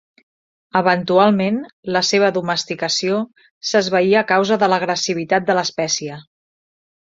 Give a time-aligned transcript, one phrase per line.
[0.79, 1.59] Eventualment,
[1.97, 3.21] la seva domesticació
[3.73, 6.21] s'esvaí a causa de l'agressivitat de l'espècie.